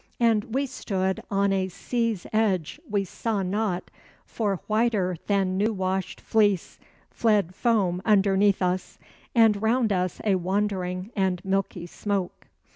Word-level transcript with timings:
And 0.19 0.45
we 0.55 0.65
stood 0.65 1.21
on 1.29 1.53
a 1.53 1.67
sea's 1.67 2.25
edge 2.33 2.81
we 2.89 3.03
saw 3.05 3.43
not; 3.43 3.91
for 4.25 4.55
whiter 4.65 5.15
than 5.27 5.57
new 5.59 5.71
washed 5.73 6.19
fleece 6.19 6.79
Fled 7.11 7.53
foam 7.53 8.01
underneath 8.03 8.63
us, 8.63 8.97
and 9.35 9.61
round 9.61 9.93
us 9.93 10.19
a 10.23 10.37
wandering 10.37 11.11
and 11.15 11.39
milky 11.45 11.85
smoke. 11.85 12.47